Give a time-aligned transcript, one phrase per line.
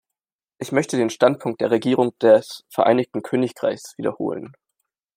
[0.57, 4.53] Ich möchte den Standpunkt der Regierung des Vereinigten Königreichs wiederholen.